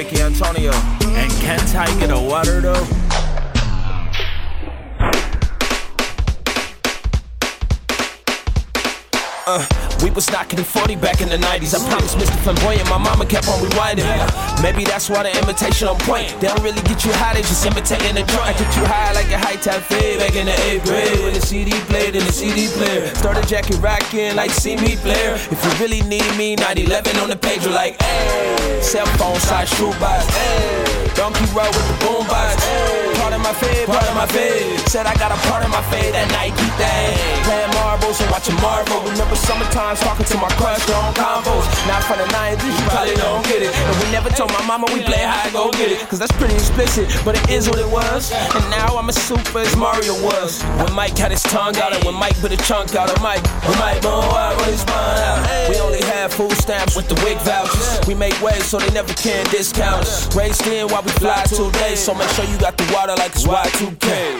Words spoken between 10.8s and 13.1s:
back in the 90s. I promised Mr. Flamboyant, my